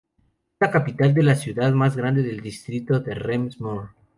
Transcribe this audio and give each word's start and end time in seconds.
Es 0.17 0.57
la 0.61 0.71
capital 0.71 1.15
y 1.15 1.21
la 1.21 1.35
ciudad 1.35 1.71
más 1.73 1.95
grande 1.95 2.23
del 2.23 2.41
Distrito 2.41 3.01
de 3.01 3.13
Rems-Murr. 3.13 3.91